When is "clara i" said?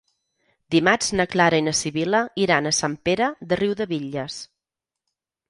1.33-1.65